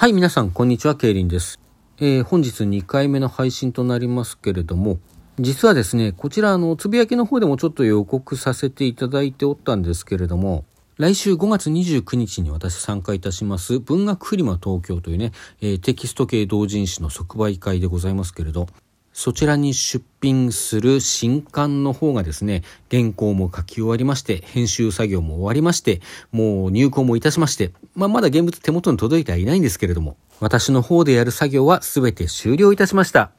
[0.00, 1.60] はい、皆さん、こんにちは、ケイリンです。
[1.98, 4.98] えー、本日2回目の配信となりますけれども、
[5.38, 10.64] 実はですね、こちら、あの、つぶやきの方でもちょっと予告させていただいておったんですけれども、
[10.96, 18.68] 来週5月29日に私参加いたします文学フリマ東京というね、えー、テキスト系同人誌の即売会でございますけれど、
[19.12, 26.00] そちらに出品する新刊の方がですね、原稿も書き終わりまして、編集作業も終わりまして、
[26.32, 33.32] もう入稿もいたしまして、まあ、まだ現物手元に届いてはいないんですけれども、私の方でやる作業は全て終了いたしました。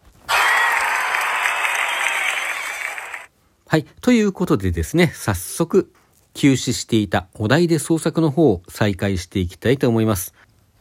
[3.67, 3.85] はい。
[4.01, 5.91] ということでですね、早速、
[6.33, 10.33] 休止していたお題で創作の方を再開していきたいと思います。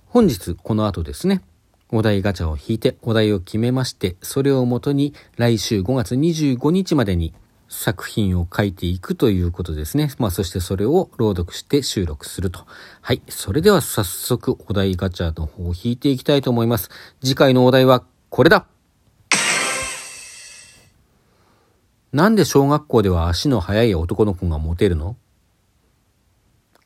[0.07, 1.41] 本日、この後ですね、
[1.93, 7.35] お題ガチャを引いてお題を決めまして、それをもとに来週5月25日までに
[7.69, 10.11] 作品を書いていくということですね。
[10.19, 12.67] まあそしてそれを朗読して収録すると。
[13.01, 13.23] はい。
[13.29, 16.91] それでは早速お題ガチャの方を引いていきたいと思います。
[17.21, 18.67] 次回のお題はこれだ
[22.13, 25.17] なんで小学校では足の速い男の子がモテるの？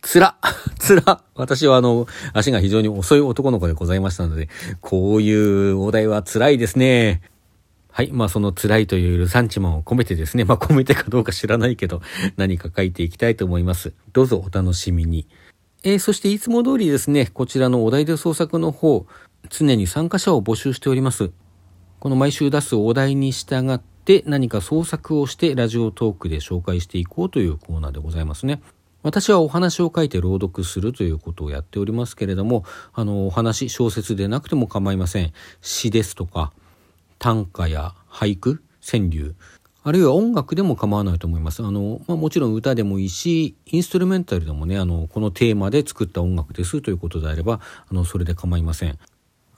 [0.04, 0.36] つら、
[0.78, 1.22] つら。
[1.34, 4.48] 私はあの、足が非常に遅い男の子でございましたので、
[4.80, 7.22] こういうお題は辛いですね。
[7.90, 8.10] はい。
[8.12, 10.44] まあ、その辛いというルサンチマンを込めてですね。
[10.44, 12.02] まあ、込めてかどうか知らないけど、
[12.36, 13.92] 何か書いていきたいと思います。
[14.12, 15.26] どうぞお楽しみに。
[15.84, 19.06] えー、そしていつも通りですね、こちらのお題で創作の方、
[19.48, 21.30] 常に参加者を募集しております。
[22.00, 28.60] この毎週出すお題に従って何か創作をしてラジオトークで紹介していこうというコーナーでございますね。
[29.04, 35.34] 私はお話を書いて朗読するということをやっておりますけれども、あの、お話、小説でなくても構いません。
[35.60, 36.52] 詩ですとか、
[37.18, 39.34] 短歌や俳句、川柳、
[39.82, 41.62] あるいは音楽でも構わないと思います。
[41.62, 48.98] あの、まあ、もちろん歌でもいいし、インストゥルメンタルでもね、あの、このテーマで作った音楽ですということであれば、あの、それで構いません。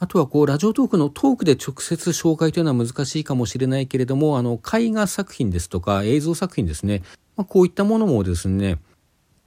[0.00, 7.04] あとはこう、ラジオトークのトークで直接紹介というのは難しいかもしれないけれども、あの、絵画作品ですとか映像作品ですね。
[7.36, 8.80] まあ、こういったものもですね、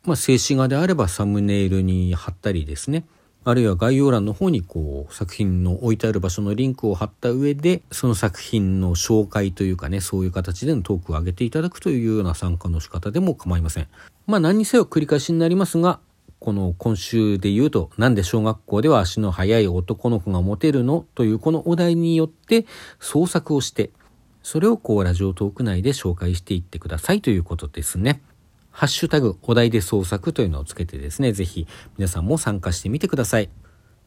[0.05, 3.05] まあ、静止画であればサムネイルに貼ったりですね。
[3.45, 13.87] あるいは概要欄の方にこう作品の置いてある場所のリンクを貼った上でその作品の紹介というかねそういう形でのトークを上げていただくというような参加の仕方でも構いません。
[14.27, 15.99] まあ何にせよ繰り返しになりますが
[16.39, 22.65] この今週で言うとなんで小学校では足の速い男の子がモテるのというこのお題によって
[22.99, 23.89] 創作をして
[24.43, 28.21] それをこうラジオトーク内で紹介していってくださいということですね。
[28.71, 33.49] ハッシュタグお題で創作というのをつけてですね、ぜひ皆さんも参加してみてください。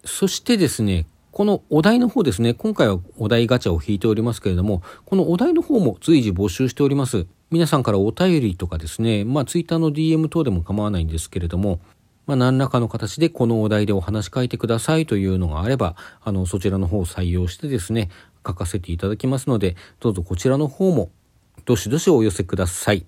[0.04, 7.26] そしてですね、このお題の方ですね、今回はお題ガチャを引いておりますけれども、このお題の方も随時募集しております。
[7.50, 11.80] 皆さんからお便りとかですね、まあツイッターの DM 等でも構わないんですけれども、
[12.26, 18.10] まあ何らかの形でこのお題でお話書いてくださいというのがあれば、あの、そちらの方を採用してですね、
[18.46, 21.10] 書かせていただきますので、どうぞこちらの方も
[21.64, 23.06] どしどしお寄せください。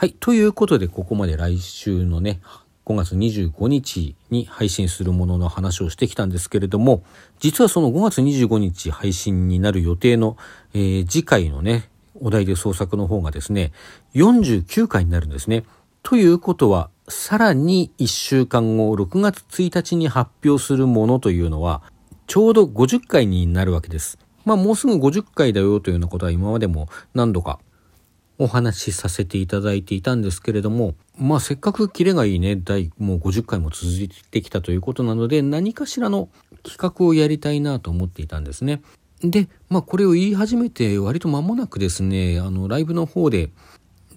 [0.00, 0.16] はい。
[0.18, 2.40] ということで、ここまで来週のね、
[2.86, 7.02] 5月25日に配信するものの話をしてきたんですけれども、
[7.38, 10.38] 実はその5月25日配信になる予定の、
[10.72, 13.72] えー、次回のね、お題で創作の方がですね、
[14.14, 15.64] 49回になるんですね。
[16.02, 21.82] ということは、さらに1週間後、6月1日に発表するものというのは、
[22.26, 24.18] ちょうど50回になるわけです。
[24.46, 27.60] まあもうすぐ50回だよというようなことは今までも何度か
[28.42, 36.30] お話しさせていただいていたんですけれども、まあせっかくキレがいいね、第もう50回も続いてきたということなので、何かしらの
[36.64, 38.80] 企画をやりたいなと思っていたんですね。
[39.20, 43.50] で、まあこれを言い始めて割と間もなくですね、あのライブの方で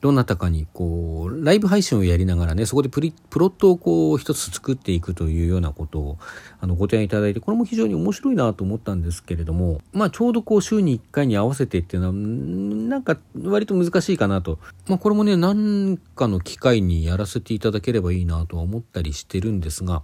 [0.03, 6.17] どなたかにこうライブ配信をやりながらねそこでプリプロットをこう一つ作っていくというようなことを
[6.59, 14.59] あのご提案いただいてこれも非常に面白いなと思ったんですけれどもまあちょうどこう週に1回に合わせてっていうのはなんか割と難しいかなと。
[14.89, 20.03] まあこれもね何かの機会にやらせていただければいいなとは思ったりしてるんですが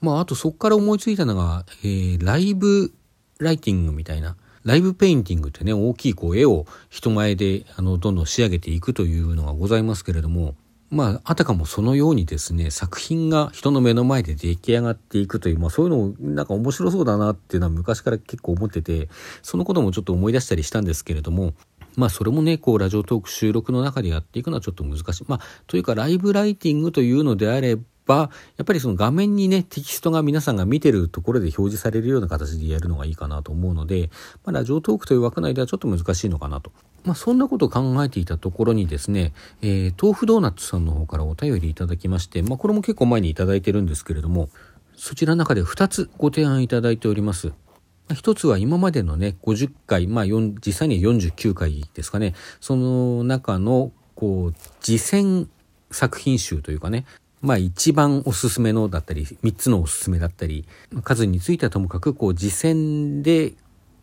[0.00, 2.92] まああとそこから思いついたのが、えー、ライブ
[3.40, 4.36] ライティングみたいな。
[4.64, 10.54] ライブペインティングってね、大きいこう絵を人前であのどんどん仕上げていくというのがございますけれども、
[10.90, 19.08] まあ、あたかもそのようにですね、作品が人の目の前で出来上がっていくという、まあそういうのをなんか面白そうだなっていうのは昔から結構思ってて、
[19.40, 21.54] そのこともちょっと思い出したりしたんですけれども、
[21.96, 25.24] まあそれもね、こうラジオトーク収録の中でやっていくのはちょっと難しい。
[25.28, 28.28] まあというかライブライティングというのであれや
[28.62, 34.10] っぱりその画面にね、テキストが皆さんが見てるところで表示されるような形でやるのがいいかなと思うので、
[34.44, 36.72] まあ、ラジオトークという枠内ではちょっと難しいのかなと。
[37.04, 44.48] まあ、そんなことを考えていたところにですね、えー、豆腐ドーナツさんの方からお便りいただきまして、まあ、これも結構前にいただいてるんですけれども、
[44.96, 47.52] そちらの中で2つご提案いただいております。
[48.14, 55.48] 一つは今までのね、50回、まあ実際には49回ですかね、その中の、こう、次戦
[55.90, 57.04] 作品集というかね、
[57.42, 60.64] まあ一番おすすめのだったり、3つのおすすめだったり、
[61.02, 63.52] 数についてはともかく、こう、次戦で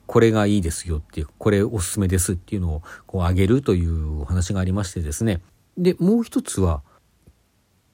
[0.08, 5.42] これがいいですよっていう、これおすすめですっていうのをこう上げるというお話がありましてですね。
[5.78, 6.82] で、もう一つは、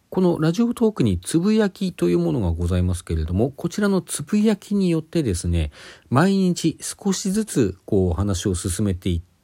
[0.09, 5.71] このラジオトークにつぶやきというものがございますけれども、こちらのつぶやきによってですね、
[6.09, 9.34] 毎日少しずつこう話を進めていって、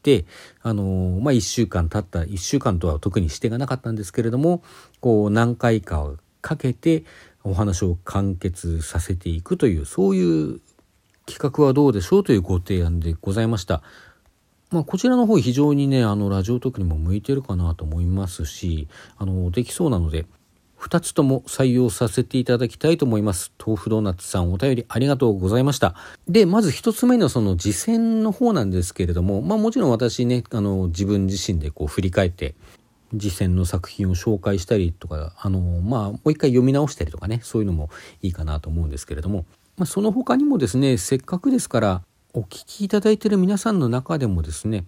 [0.62, 4.64] あのまあ、1週間経った、1週間とは特にしてがなかったんですけれども、
[5.00, 6.12] こう何回か
[6.42, 7.04] かけて
[7.44, 10.60] お話を完結させていくという、そういう
[11.26, 13.82] 企画はどうでしょうというご提案でございました。
[14.72, 18.88] まあ、こちらの方非常にね、あの、ラジオトークにも向いてるかなと思いますし、
[19.18, 20.26] あの、できそうなので、
[20.82, 23.52] 2つとも採用させていただきたいと思います。
[23.64, 25.94] 豆腐ドーナツさんお便りありがとうございました。
[26.28, 32.56] で、まず1つ目のその実践の方なんですけれども、まあもちろん私ね、あの自分自身でこう振り返って
[33.14, 37.92] 実践の作品を紹介したりとか、あの、まあもう一回読み直したりとかね、そういうのも
[38.24, 39.46] いいかなと思うんですけれども、
[39.78, 42.02] まあ、その他にもですね、せっかくですから
[42.34, 44.86] お聞きいただいている皆さんの中でもですね、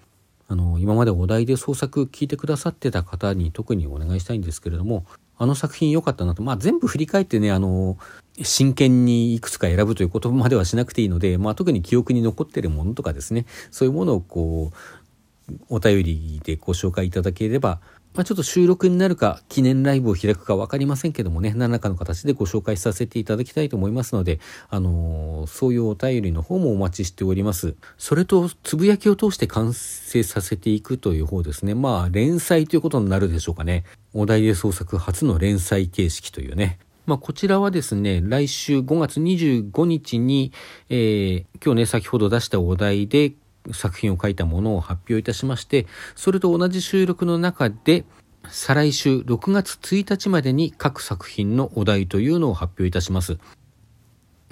[0.47, 5.05] あの今までお題で創作聞いてくださってた方に特にお願いしたいんですけれども
[5.37, 7.97] あの作品良かったなと、まあ、全部振り返ってねあの
[8.41, 17.79] 真剣にいくつか選ぶということまではしなくていいので、まあ、特に記憶に残ってるものとかですねそういうものをこうお便りでご紹介いただければ
[18.15, 24.39] まあ、ちょっと収録になるか記念ライブを開くか分かりませんけどもね何らかの形でご紹介させていただきたいと思いますので、
[24.69, 27.75] あのー、そういうお便りの方もお待ちしております。
[27.97, 31.73] それとつぶやきを通して完成させていくという方ですね。
[31.73, 33.83] まあ連載ということになるでしょうかね。
[34.13, 36.79] お題で創作初の連載形式というね。
[37.05, 40.53] まあ、こちらはですね、来週5月25日に、
[40.89, 43.33] えー、今日ね、先ほど出したお題で
[43.71, 48.05] 作品を書いたものを発表いたしまして、それと同じ収録の中で、
[48.49, 53.37] 再来週6月1日までに各作品のお題というのを発表いたします。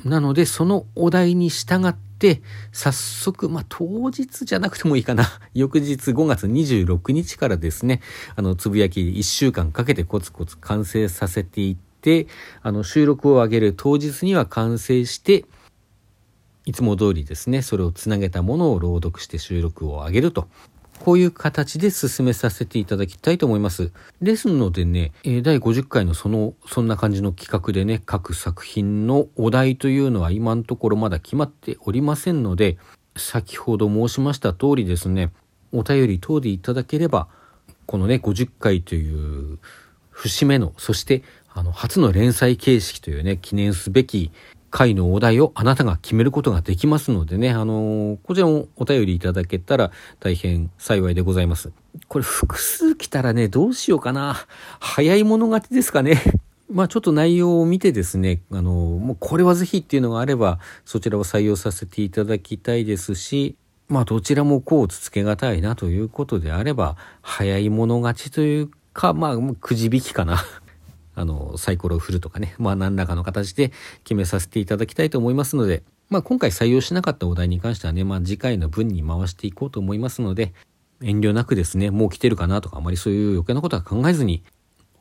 [0.05, 2.41] なので、そのお題に従って、
[2.71, 5.27] 早速、まあ、当日じゃなくてもいいかな。
[5.53, 8.01] 翌日5月26日からですね、
[8.35, 12.27] あの、つぶやき1週間かけてコツコツ完成させていって、
[12.63, 15.45] あの、収録を上げる当日には完成して、
[16.65, 20.47] いつも通りですね、それをつなげたものを朗読して収録を上げると。
[20.99, 23.91] こういう形で進めさせていただきたいと思います。
[24.21, 32.77] ですのでね、第50回のその、そんな感じの企画でね、各作品のお題というのは今のところまだ決まっておりませんので、
[33.17, 35.31] 先ほど申しました通りですね、
[35.71, 37.27] お便り等でいただければ、
[37.87, 39.57] このね、50回という
[40.11, 44.31] 節目の、そしてあの初の連載形式というね、記念すべき
[44.71, 51.71] 回のお題をあなたが決めることができますのでね、あのー、こちらもお便りいただけたら大変幸いでございます。
[52.07, 54.47] これ複数来たらね、どうしようかな。
[54.79, 56.19] 早い者勝ちですかね。
[56.71, 63.55] まあちょっと内容を見てですね、あのー、もうこれはぜひっていうのがあれば、そちらを採用させていただきたいですし、
[63.89, 70.41] まあどちらもこうつつけがたいなということであれば、早い者勝ちというか、まあくじ引きかな。
[71.15, 73.71] あの、サイコロを振るとかね、まあ何らかの形で
[74.03, 80.53] 決めさせていただきたいと思いますので、まあ今回採用しなかったお題に関してはね、まあ次回の分に回していこうと思いますので、
[81.01, 84.43] 遠慮なくですね、もう来てるかなとか、あまりそういう余計なことは考えずに、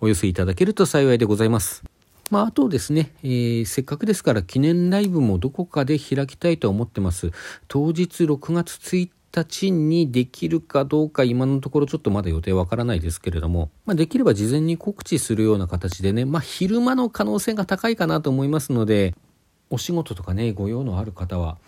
[0.01, 1.85] お寄せいただけると幸いでございます。
[2.31, 7.33] まあ、あとですね、えー、せっかくですから記念ライブもどこかで開きたいと思ってます。
[7.67, 19.15] 当日6月1日にできるかどうか今のところちょっとまだ予定わからないですけれども、まあ、できれば事前に告知するような形でね、まあ、昼間の可能性が高いかなと思いますので、
[19.71, 21.59] お仕事とかね、ご用のある方は、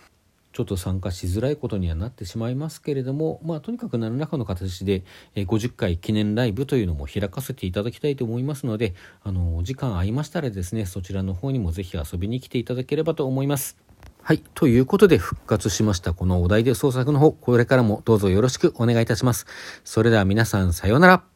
[0.52, 5.02] ちょっと参加しづらいことにはなってしまいますけれども、まあ、とにかく何らかの形で
[5.34, 13.78] 50回記念ライブというのも開かせていただきたいと思いますので、あの、お時間合いましたらですね、そちらの方にもぜひ遊びに来ていただければと思います。
[14.24, 14.42] はい。
[14.54, 19.46] ということで復活しましたこのお題で創作の方、これからもどうぞよろしくお願いいたします。
[19.82, 21.31] それでは皆さんさようなら。